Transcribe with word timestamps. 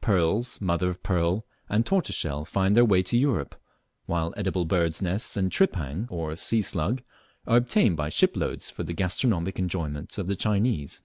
Pearls, 0.00 0.58
mother 0.58 0.88
of 0.88 1.02
pearl, 1.02 1.44
and 1.68 1.84
tortoiseshell 1.84 2.46
find 2.46 2.74
their 2.74 2.82
way 2.86 3.02
to 3.02 3.18
Europe, 3.18 3.54
while 4.06 4.32
edible 4.34 4.64
birds' 4.64 5.02
nests 5.02 5.36
and 5.36 5.52
"tripang" 5.52 6.06
or 6.08 6.34
sea 6.34 6.62
slug 6.62 7.02
are 7.46 7.58
obtained 7.58 7.94
by 7.94 8.08
shiploads 8.08 8.70
for 8.70 8.84
the 8.84 8.94
gastronomic 8.94 9.58
enjoyment 9.58 10.16
of 10.16 10.28
the 10.28 10.34
Chinese. 10.34 11.02